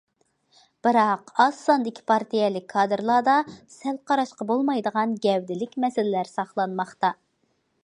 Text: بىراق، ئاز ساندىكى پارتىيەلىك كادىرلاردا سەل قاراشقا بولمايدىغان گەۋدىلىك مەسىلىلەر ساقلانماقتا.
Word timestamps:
بىراق، 0.85 1.27
ئاز 1.43 1.59
ساندىكى 1.65 2.03
پارتىيەلىك 2.11 2.65
كادىرلاردا 2.73 3.37
سەل 3.75 4.01
قاراشقا 4.13 4.49
بولمايدىغان 4.55 5.15
گەۋدىلىك 5.29 5.79
مەسىلىلەر 5.87 6.35
ساقلانماقتا. 6.35 7.17